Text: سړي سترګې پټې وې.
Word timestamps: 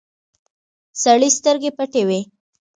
سړي 1.01 1.29
سترګې 1.37 1.71
پټې 1.77 2.01
وې. 2.07 2.19